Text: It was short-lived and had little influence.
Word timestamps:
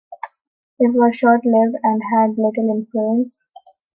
It 0.79 0.95
was 0.95 1.15
short-lived 1.15 1.75
and 1.83 2.01
had 2.11 2.35
little 2.39 2.69
influence. 2.71 3.37